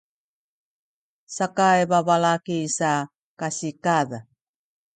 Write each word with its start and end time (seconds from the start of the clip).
sakay 1.35 1.79
babalaki 1.91 2.59
sa 2.77 2.91
kasikaz 3.39 4.09